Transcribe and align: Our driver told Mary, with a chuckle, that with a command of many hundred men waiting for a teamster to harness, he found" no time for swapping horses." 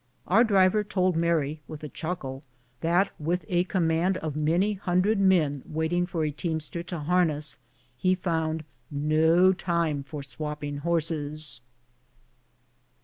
Our 0.25 0.43
driver 0.43 0.83
told 0.83 1.15
Mary, 1.15 1.61
with 1.67 1.83
a 1.83 1.87
chuckle, 1.87 2.41
that 2.79 3.11
with 3.19 3.45
a 3.47 3.65
command 3.65 4.17
of 4.17 4.35
many 4.35 4.73
hundred 4.73 5.19
men 5.19 5.61
waiting 5.63 6.07
for 6.07 6.23
a 6.23 6.31
teamster 6.31 6.81
to 6.81 7.01
harness, 7.01 7.59
he 7.95 8.15
found" 8.15 8.63
no 9.15 9.53
time 9.53 10.01
for 10.01 10.23
swapping 10.23 10.77
horses." 10.77 11.61